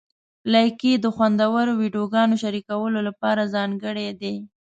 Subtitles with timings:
[0.51, 4.35] لایکي د خوندورو ویډیوګانو شریکولو لپاره ځانګړی دی.